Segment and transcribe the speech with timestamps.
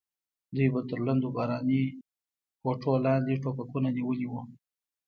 [0.55, 1.83] دوی به تر لندو باراني
[2.61, 4.41] کوټو لاندې ټوپکونه نیولي وو.